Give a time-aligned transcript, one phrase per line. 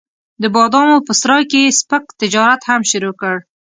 [0.41, 3.35] د بادامو په سرای کې یې سپک تجارت هم شروع کړ.